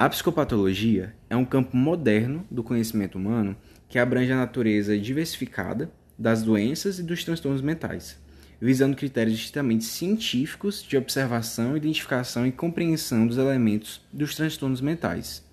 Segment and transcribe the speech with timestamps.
[0.00, 3.54] A psicopatologia é um campo moderno do conhecimento humano
[3.86, 8.18] que abrange a natureza diversificada das doenças e dos transtornos mentais,
[8.58, 15.44] visando critérios estritamente científicos de observação, identificação e compreensão dos elementos dos transtornos mentais.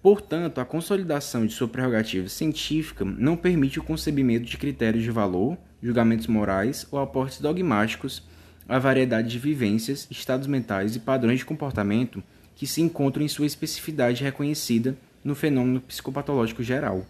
[0.00, 5.58] Portanto, a consolidação de sua prerrogativa científica não permite o concebimento de critérios de valor,
[5.82, 8.26] julgamentos morais ou aportes dogmáticos
[8.66, 12.24] à variedade de vivências, estados mentais e padrões de comportamento
[12.58, 17.06] que se encontram em sua especificidade reconhecida no fenômeno psicopatológico geral.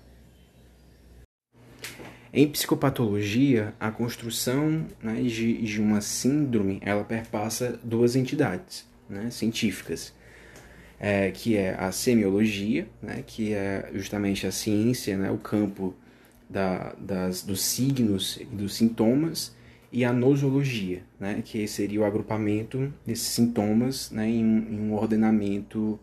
[2.31, 10.13] Em psicopatologia, a construção né, de, de, uma síndrome ela perpassa duas entidades né, científicas,
[11.01, 15.95] é, que é a semiologia, né, que é justamente a ciência, né, o campo
[16.49, 19.57] da, das, dos signos e dos sintomas,
[19.91, 25.99] e a nosologia, né, que seria o agrupamento desses sintomas né, em, em um ordenamento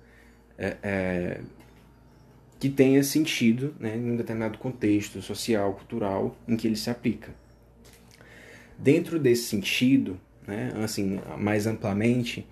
[0.58, 1.42] é, é,
[2.60, 7.34] que tenha sentido né, em um determinado contexto social, cultural em que ele se aplica.
[8.78, 12.46] Dentro desse sentido, né, assim, mais amplamente,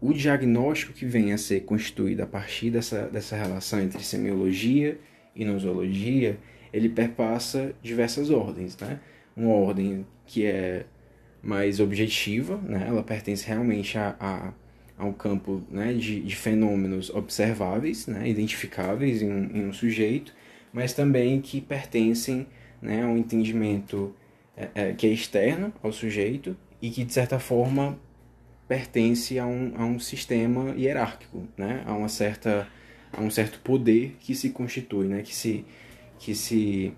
[0.00, 4.98] o diagnóstico que vem a ser constituído a partir dessa, dessa relação entre semiologia
[5.34, 6.38] e nosologia,
[6.72, 9.00] ele perpassa diversas ordens, né?
[9.36, 10.86] Uma ordem que é
[11.42, 12.86] mais objetiva, né?
[12.88, 14.52] ela pertence realmente a, a,
[14.96, 15.92] a um campo né?
[15.92, 18.26] de, de fenômenos observáveis, né?
[18.28, 20.32] identificáveis em um, em um sujeito,
[20.72, 22.46] mas também que pertencem
[22.80, 23.02] né?
[23.02, 24.14] a um entendimento
[24.56, 27.98] é, é, que é externo ao sujeito e que, de certa forma,
[28.66, 31.82] pertence a um, a um sistema hierárquico, né?
[31.86, 32.66] a, uma certa,
[33.12, 35.20] a um certo poder que se constitui, né?
[35.22, 35.64] que, se,
[36.18, 36.94] que se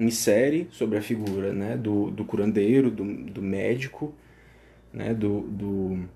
[0.00, 4.14] insere sobre a figura né, do, do curandeiro, do, do médico,
[4.92, 6.08] né, do, do,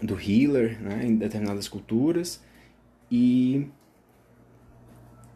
[0.00, 2.42] do healer né, em determinadas culturas
[3.10, 3.66] e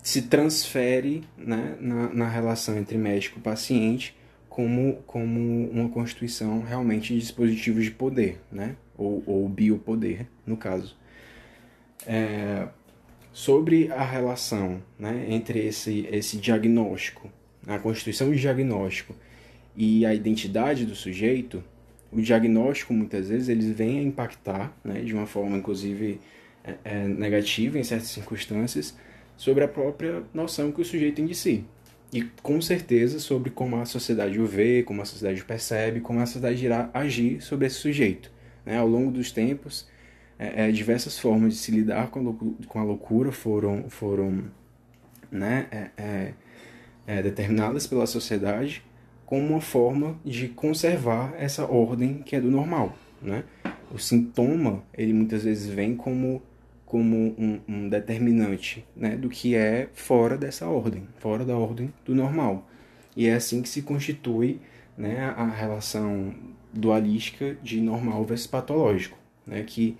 [0.02, 4.16] se transfere né, na, na relação entre médico e paciente
[4.48, 10.96] como, como uma constituição realmente de dispositivos de poder, né, ou, ou biopoder, no caso.
[12.06, 12.68] É,
[13.32, 17.30] sobre a relação né, entre esse, esse diagnóstico
[17.68, 19.14] a constituição do diagnóstico
[19.76, 21.62] e a identidade do sujeito,
[22.10, 26.18] o diagnóstico muitas vezes eles vêm a impactar, né, de uma forma inclusive
[26.64, 28.96] é, é, negativa em certas circunstâncias,
[29.36, 31.64] sobre a própria noção que o sujeito tem de si.
[32.12, 36.18] E com certeza sobre como a sociedade o vê, como a sociedade o percebe, como
[36.20, 38.32] a sociedade irá agir sobre esse sujeito.
[38.64, 38.78] Né?
[38.78, 39.86] Ao longo dos tempos,
[40.38, 42.20] é, é, diversas formas de se lidar com,
[42.74, 44.44] a loucura foram, foram
[45.30, 45.66] né,
[47.08, 48.84] é, determinadas pela sociedade
[49.24, 53.44] como uma forma de conservar essa ordem que é do normal, né?
[53.90, 56.42] O sintoma, ele muitas vezes vem como,
[56.84, 62.14] como um, um determinante né, do que é fora dessa ordem, fora da ordem do
[62.14, 62.68] normal.
[63.16, 64.60] E é assim que se constitui
[64.96, 66.34] né, a relação
[66.72, 69.96] dualística de normal versus patológico, né, que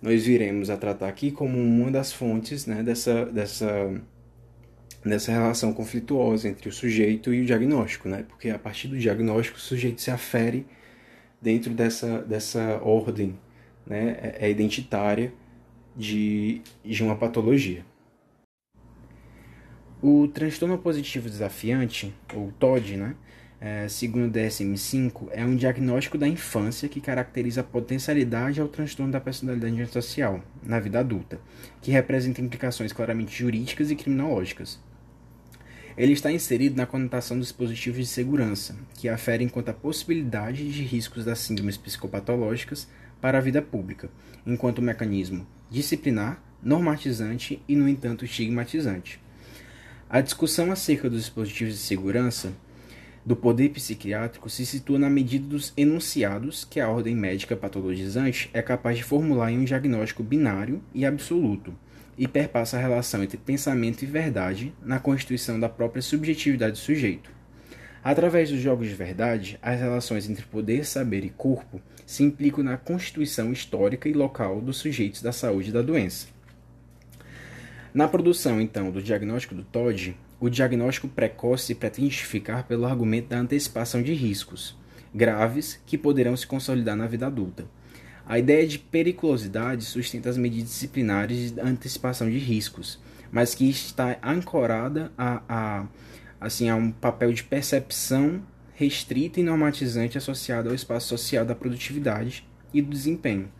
[0.00, 4.00] nós viremos a tratar aqui como uma das fontes né, dessa, dessa
[5.04, 8.24] nessa relação conflituosa entre o sujeito e o diagnóstico, né?
[8.28, 10.66] Porque a partir do diagnóstico o sujeito se afere
[11.40, 13.38] dentro dessa, dessa ordem
[13.86, 14.16] né?
[14.22, 15.32] é, é identitária
[15.96, 17.84] de, de uma patologia.
[20.00, 23.14] O transtorno positivo desafiante, ou TOD, né?
[23.60, 29.12] É, segundo o DSM-5, é um diagnóstico da infância que caracteriza a potencialidade ao transtorno
[29.12, 31.40] da personalidade antissocial na vida adulta,
[31.80, 34.80] que representa implicações claramente jurídicas e criminológicas.
[35.96, 40.82] Ele está inserido na conotação dos dispositivos de segurança, que aferem quanto à possibilidade de
[40.82, 42.88] riscos das síndromes psicopatológicas
[43.20, 44.10] para a vida pública,
[44.46, 49.18] enquanto mecanismo disciplinar, normatizante e, no entanto, estigmatizante.
[50.08, 52.52] A discussão acerca dos dispositivos de segurança
[53.24, 58.60] do poder psiquiátrico se situa na medida dos enunciados que a ordem médica patologizante é
[58.60, 61.74] capaz de formular em um diagnóstico binário e absoluto
[62.16, 67.30] e perpassa a relação entre pensamento e verdade na constituição da própria subjetividade do sujeito.
[68.04, 72.76] Através dos jogos de verdade, as relações entre poder, saber e corpo se implicam na
[72.76, 76.26] constituição histórica e local dos sujeitos da saúde e da doença.
[77.94, 83.38] Na produção, então, do diagnóstico do TOD, o diagnóstico precoce pretende justificar pelo argumento da
[83.38, 84.76] antecipação de riscos
[85.14, 87.66] graves que poderão se consolidar na vida adulta
[88.32, 92.98] a ideia de periculosidade sustenta as medidas disciplinares de antecipação de riscos,
[93.30, 95.86] mas que está ancorada a, a,
[96.40, 98.42] assim, a um papel de percepção
[98.72, 103.52] restrita e normatizante associado ao espaço social da produtividade e do desempenho.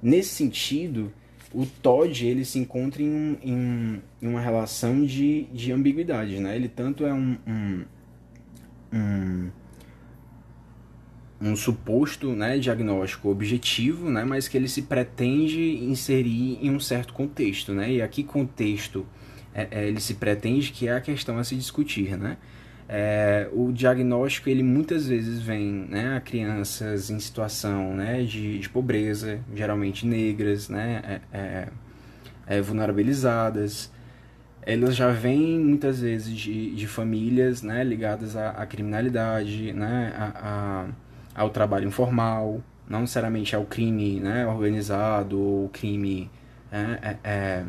[0.00, 1.12] Nesse sentido,
[1.52, 6.54] o Todd ele se encontra em, em, em, uma relação de, de ambiguidade, né?
[6.54, 7.84] Ele tanto é um, um,
[8.92, 9.50] um,
[11.40, 14.24] um suposto né, diagnóstico objetivo, né?
[14.24, 17.92] Mas que ele se pretende inserir em um certo contexto, né?
[17.92, 19.06] E aqui contexto
[19.54, 22.36] é, é, ele se pretende que é a questão a se discutir, né?
[22.86, 28.68] É, o diagnóstico ele muitas vezes vem né, a crianças em situação né, de, de
[28.68, 31.68] pobreza, geralmente negras, né, é, é,
[32.46, 33.90] é, vulnerabilizadas.
[34.60, 40.86] Elas já vêm muitas vezes de, de famílias né, ligadas à, à criminalidade, né, a,
[41.34, 46.30] ao trabalho informal, não necessariamente ao crime né, organizado ou crime
[46.70, 47.64] é, é,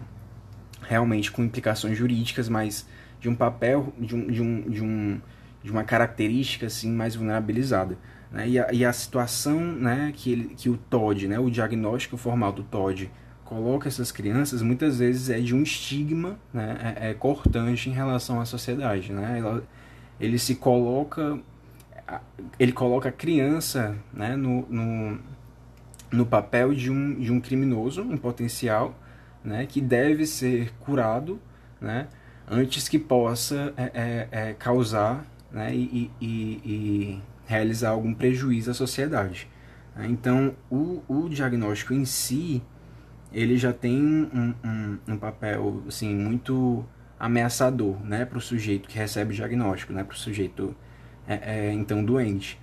[0.82, 2.88] realmente com implicações jurídicas, mas
[3.20, 5.22] de um papel, de, um, de, um, de, um,
[5.64, 7.98] de uma característica assim mais vulnerabilizada.
[8.32, 8.50] Né?
[8.50, 12.52] E, a, e a situação né, que, ele, que o TOD, né, o diagnóstico formal
[12.52, 13.10] do TOD,
[13.44, 18.42] coloca essas crianças muitas vezes é de um estigma né, é, é cortante em relação
[18.42, 19.14] à sociedade.
[19.14, 19.40] Né?
[19.40, 19.64] Ela,
[20.20, 21.40] ele se coloca
[22.60, 25.20] ele coloca a criança né, no, no,
[26.12, 28.98] no papel de um, de um criminoso em potencial
[29.44, 31.40] né, que deve ser curado
[31.80, 32.08] né,
[32.50, 38.74] antes que possa é, é, é, causar né, e, e, e, realizar algum prejuízo à
[38.74, 39.48] sociedade.
[40.00, 42.62] Então, o, o diagnóstico em si,
[43.32, 46.84] ele já tem um, um, um papel assim, muito
[47.20, 50.76] ameaçador né, para o sujeito que recebe o diagnóstico, né, para o sujeito
[51.28, 52.60] é, é, então doente.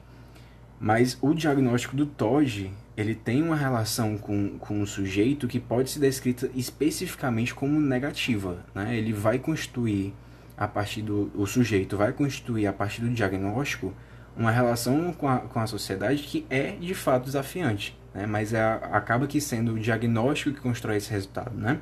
[0.79, 5.91] Mas o diagnóstico do TOG, ele tem uma relação com, com o sujeito que pode
[5.91, 8.65] ser descrita especificamente como negativa.
[8.75, 8.97] Né?
[8.97, 10.13] Ele vai constituir,
[10.57, 13.93] a partir do o sujeito vai constituir, a partir do diagnóstico,
[14.37, 17.97] uma relação com a, com a sociedade que é de fato desafiante.
[18.13, 18.27] Né?
[18.27, 21.57] Mas é, acaba que sendo o diagnóstico que constrói esse resultado.
[21.57, 21.79] Né?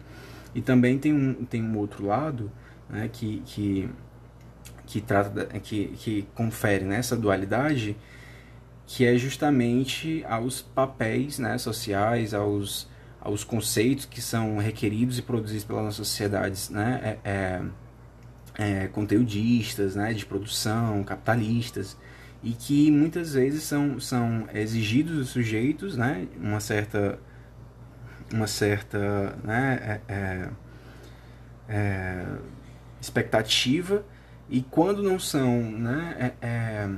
[0.54, 2.50] E também tem um, tem um outro lado
[2.88, 3.88] né, que, que,
[4.90, 7.96] que, trata, que, que confere nessa né, dualidade
[8.84, 12.88] que é justamente aos papéis né, sociais, aos,
[13.20, 17.62] aos conceitos que são requeridos e produzidos pelas nossas sociedades né, é, é,
[18.58, 21.96] é, conteudistas, né, de produção, capitalistas,
[22.42, 27.16] e que muitas vezes são, são exigidos dos sujeitos né, uma certa,
[28.34, 30.48] uma certa né, é, é,
[31.68, 32.26] é
[33.00, 34.04] expectativa,
[34.50, 36.90] e quando não são né, é,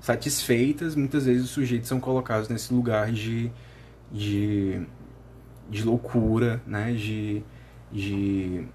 [0.00, 3.52] satisfeitas, muitas vezes os sujeitos são colocados nesse lugar de,
[4.10, 4.82] de,
[5.70, 6.92] de loucura, né?
[6.92, 7.44] de,
[7.92, 8.66] de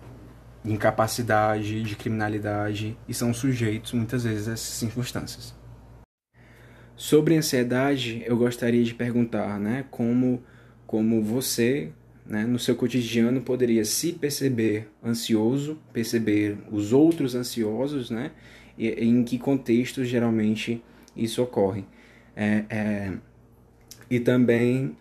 [0.64, 5.54] incapacidade, de criminalidade, e são sujeitos muitas vezes a essas circunstâncias.
[6.96, 10.42] Sobre ansiedade, eu gostaria de perguntar né, como,
[10.88, 11.92] como você,
[12.26, 18.32] né, no seu cotidiano, poderia se perceber ansioso, perceber os outros ansiosos, né,
[18.78, 20.82] e em que contextos geralmente
[21.16, 21.86] isso ocorre.
[22.36, 23.14] É, é,
[24.10, 24.96] e também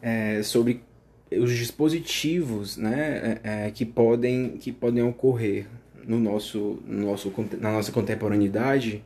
[0.00, 0.82] é, sobre
[1.30, 5.66] os dispositivos né, é, é, que, podem, que podem ocorrer
[6.06, 9.04] no nosso, no nosso, na nossa contemporaneidade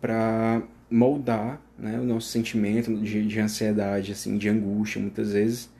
[0.00, 5.70] para moldar né, o nosso sentimento de, de ansiedade, assim, de angústia, muitas vezes,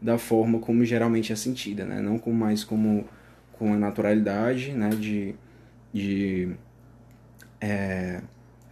[0.00, 2.00] da forma como geralmente é sentida, né?
[2.00, 3.06] não com mais como
[3.52, 5.34] com a naturalidade né, de,
[5.92, 6.50] de
[7.60, 8.20] é,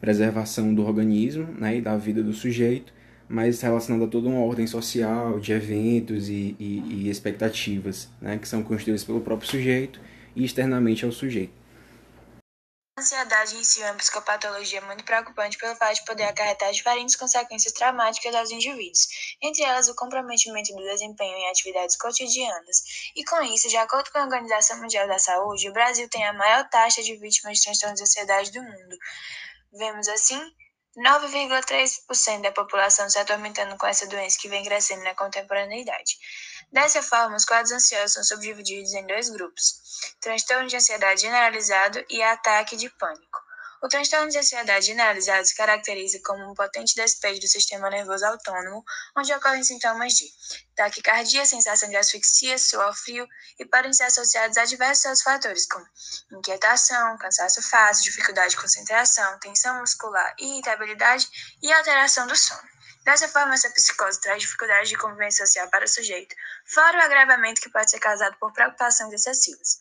[0.00, 2.92] preservação do organismo né, e da vida do sujeito,
[3.28, 8.46] mas relacionado a toda uma ordem social, de eventos e, e, e expectativas né, que
[8.46, 10.00] são construídas pelo próprio sujeito
[10.36, 11.65] e externamente ao sujeito.
[13.06, 17.72] Ansiedade em si é uma psicopatologia muito preocupante pelo fato de poder acarretar diferentes consequências
[17.72, 19.06] traumáticas aos indivíduos,
[19.40, 22.82] entre elas o comprometimento do desempenho em atividades cotidianas.
[23.14, 26.32] E com isso, de acordo com a Organização Mundial da Saúde, o Brasil tem a
[26.32, 28.96] maior taxa de vítimas de transtornos de ansiedade do mundo.
[29.72, 30.42] Vemos assim
[30.96, 36.18] 9,3% da população se atormentando com essa doença que vem crescendo na contemporaneidade.
[36.72, 39.80] Dessa forma, os quadros ansiosos são subdivididos em dois grupos:
[40.20, 43.45] transtorno de ansiedade generalizado e ataque de pânico.
[43.82, 48.82] O transtorno de ansiedade generalizado se caracteriza como um potente despejo do sistema nervoso autônomo,
[49.16, 50.24] onde ocorrem sintomas de
[50.74, 53.28] taquicardia, sensação de asfixia, suor frio
[53.58, 55.86] e podem ser associados a diversos outros fatores, como
[56.32, 61.28] inquietação, cansaço fácil, dificuldade de concentração, tensão muscular, irritabilidade
[61.62, 62.76] e alteração do sono.
[63.04, 67.60] Dessa forma, essa psicose traz dificuldade de convivência social para o sujeito, fora o agravamento
[67.60, 69.80] que pode ser causado por preocupações excessivas.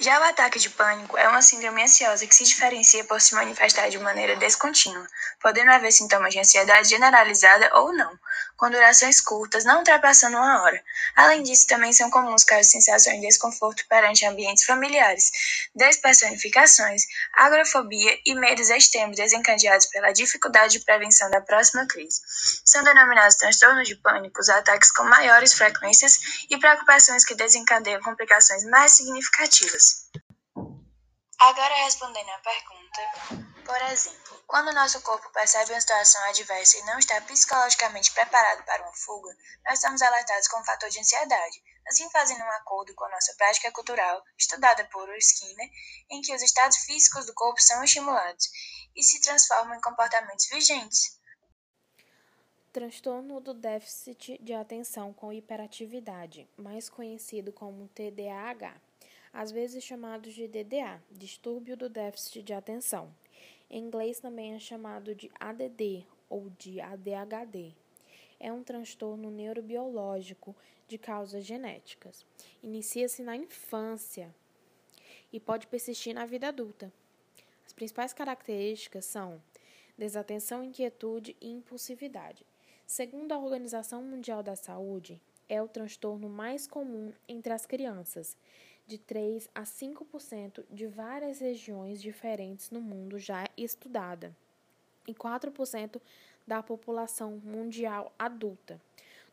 [0.00, 3.90] Já o ataque de pânico é uma síndrome ansiosa que se diferencia por se manifestar
[3.90, 5.06] de maneira descontínua,
[5.42, 8.18] podendo haver sintomas de ansiedade generalizada ou não,
[8.56, 10.82] com durações curtas, não ultrapassando uma hora.
[11.14, 15.30] Além disso, também são comuns casos de sensações de desconforto perante ambientes familiares,
[15.74, 17.02] despersonificações,
[17.34, 22.22] agrofobia e medos extremos desencadeados pela dificuldade de prevenção da próxima crise.
[22.64, 28.64] São denominados transtornos de pânico os ataques com maiores frequências e preocupações que desencadeiam complicações
[28.64, 29.89] mais significativas.
[31.40, 36.98] Agora respondendo à pergunta, por exemplo, quando nosso corpo percebe uma situação adversa e não
[36.98, 42.10] está psicologicamente preparado para uma fuga, nós estamos alertados com o fator de ansiedade, assim
[42.10, 45.70] fazendo um acordo com a nossa prática cultural, estudada por Skinner,
[46.10, 48.50] em que os estados físicos do corpo são estimulados
[48.94, 51.18] e se transformam em comportamentos vigentes.
[52.70, 58.89] Transtorno do déficit de atenção com hiperatividade, mais conhecido como TDAH
[59.32, 63.14] às vezes chamados de DDA, distúrbio do déficit de atenção.
[63.70, 67.72] Em inglês também é chamado de ADD ou de ADHD.
[68.38, 70.56] É um transtorno neurobiológico
[70.88, 72.26] de causas genéticas.
[72.62, 74.34] Inicia-se na infância
[75.32, 76.92] e pode persistir na vida adulta.
[77.64, 79.40] As principais características são
[79.96, 82.44] desatenção, inquietude e impulsividade.
[82.86, 88.36] Segundo a Organização Mundial da Saúde, é o transtorno mais comum entre as crianças
[88.90, 94.34] de 3 a 5% de várias regiões diferentes no mundo já estudada
[95.06, 96.00] e 4%
[96.44, 98.80] da população mundial adulta.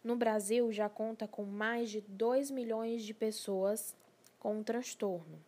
[0.03, 3.95] No Brasil, já conta com mais de 2 milhões de pessoas
[4.39, 5.43] com o transtorno.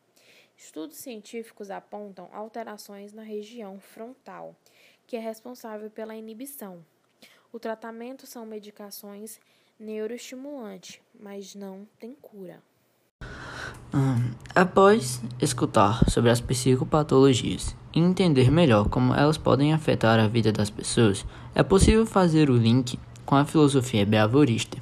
[0.57, 4.55] Estudos científicos apontam alterações na região frontal,
[5.05, 6.83] que é responsável pela inibição.
[7.53, 9.39] O tratamento são medicações
[9.79, 12.59] neuroestimulantes, mas não tem cura.
[14.53, 20.69] Após escutar sobre as psicopatologias e entender melhor como elas podem afetar a vida das
[20.69, 24.77] pessoas, é possível fazer o link com a filosofia beavorista.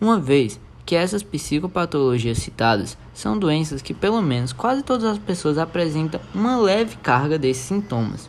[0.00, 5.58] Uma vez que essas psicopatologias citadas são doenças que, pelo menos, quase todas as pessoas
[5.58, 8.28] apresentam uma leve carga desses sintomas.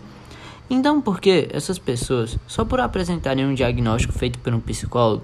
[0.70, 5.24] Então, por que essas pessoas, só por apresentarem um diagnóstico feito por um psicólogo,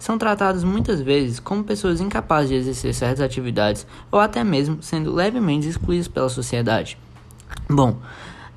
[0.00, 5.14] são tratados muitas vezes como pessoas incapazes de exercer certas atividades ou até mesmo sendo
[5.14, 6.96] levemente excluídas pela sociedade?
[7.68, 7.98] Bom,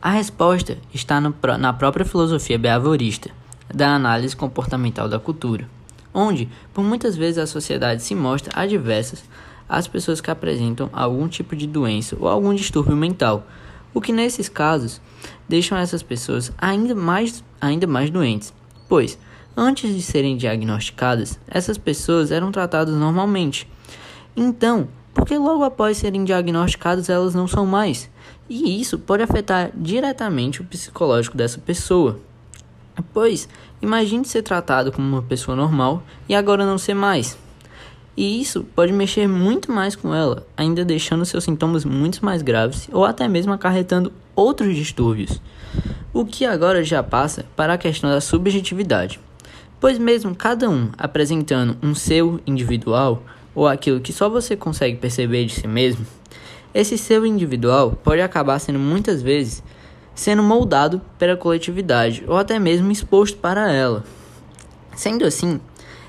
[0.02, 3.30] a resposta está no, na própria filosofia beavorista,
[3.74, 5.68] da análise comportamental da cultura,
[6.14, 9.24] onde, por muitas vezes, a sociedade se mostra adversas
[9.68, 13.46] às pessoas que apresentam algum tipo de doença ou algum distúrbio mental,
[13.94, 15.02] o que nesses casos
[15.48, 18.54] deixam essas pessoas ainda mais, ainda mais doentes,
[18.88, 19.18] pois
[19.56, 23.70] Antes de serem diagnosticadas, essas pessoas eram tratadas normalmente.
[24.36, 28.10] Então, por que logo após serem diagnosticadas elas não são mais?
[28.50, 32.20] E isso pode afetar diretamente o psicológico dessa pessoa.
[33.14, 33.48] Pois,
[33.80, 37.38] imagine ser tratado como uma pessoa normal e agora não ser mais.
[38.18, 42.90] E isso pode mexer muito mais com ela, ainda deixando seus sintomas muito mais graves
[42.92, 45.40] ou até mesmo acarretando outros distúrbios.
[46.12, 49.20] O que agora já passa para a questão da subjetividade
[49.84, 53.22] pois mesmo cada um apresentando um seu individual
[53.54, 56.08] ou aquilo que só você consegue perceber de si mesmo,
[56.74, 59.62] esse seu individual pode acabar sendo muitas vezes
[60.16, 64.06] sendo moldado pela coletividade ou até mesmo exposto para ela.
[64.96, 65.60] Sendo assim,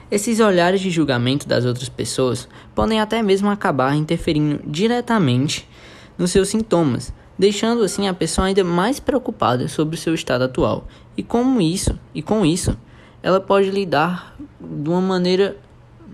[0.08, 5.68] esses olhares de julgamento das outras pessoas podem até mesmo acabar interferindo diretamente
[6.16, 10.86] nos seus sintomas, deixando assim a pessoa ainda mais preocupada sobre o seu estado atual.
[11.16, 12.76] E como isso, e com isso,
[13.24, 15.56] ela pode lidar de uma maneira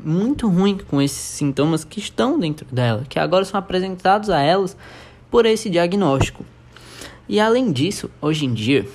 [0.04, 4.76] muito ruim com esses sintomas que estão dentro dela, que agora são apresentados a elas
[5.28, 6.46] por esse diagnóstico.
[7.28, 8.86] E além disso, hoje em dia,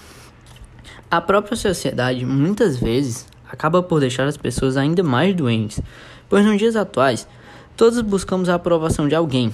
[1.11, 5.81] a própria sociedade muitas vezes acaba por deixar as pessoas ainda mais doentes,
[6.29, 7.27] pois nos dias atuais
[7.75, 9.53] todos buscamos a aprovação de alguém,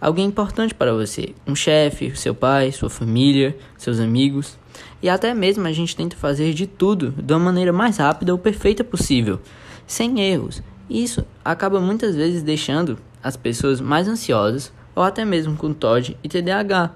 [0.00, 4.56] alguém importante para você, um chefe, seu pai, sua família, seus amigos.
[5.02, 8.82] E até mesmo a gente tenta fazer de tudo da maneira mais rápida ou perfeita
[8.82, 9.40] possível,
[9.86, 10.62] sem erros.
[10.88, 16.28] Isso acaba muitas vezes deixando as pessoas mais ansiosas ou até mesmo com TOD e
[16.28, 16.92] TDAH.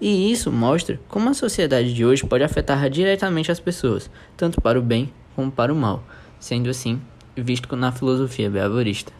[0.00, 4.78] E isso mostra como a sociedade de hoje pode afetar diretamente as pessoas, tanto para
[4.78, 6.04] o bem como para o mal,
[6.38, 7.00] sendo assim
[7.34, 9.12] visto na filosofia beavorista.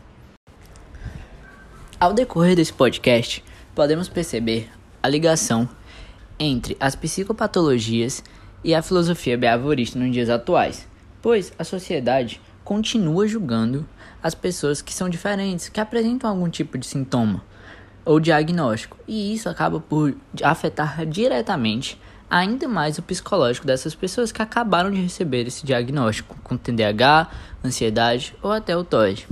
[1.98, 3.42] Ao decorrer desse podcast,
[3.74, 4.68] podemos perceber
[5.02, 5.68] a ligação
[6.38, 8.22] entre as psicopatologias
[8.62, 10.86] e a filosofia beavorista nos dias atuais,
[11.22, 13.86] pois a sociedade continua julgando
[14.22, 17.42] as pessoas que são diferentes, que apresentam algum tipo de sintoma.
[18.04, 22.00] ou diagnóstico, e isso acaba por afetar diretamente
[22.30, 27.28] ainda mais o psicológico dessas pessoas que acabaram de receber esse diagnóstico, com TDAH,
[27.64, 29.26] ansiedade ou até o TOD.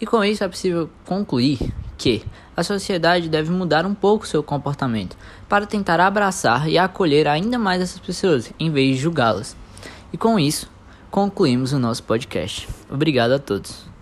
[0.00, 1.58] E com isso é possível concluir
[1.96, 2.24] que
[2.56, 5.16] a sociedade deve mudar um pouco seu comportamento
[5.54, 9.56] para tentar abraçar e acolher ainda mais essas pessoas, em vez de julgá-las.
[10.12, 10.68] E com isso,
[11.12, 12.68] concluímos o nosso podcast.
[12.90, 13.93] Obrigado a todos.